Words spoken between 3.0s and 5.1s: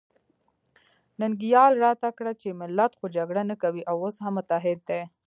جګړه نه کوي او اوس هم متحد دی.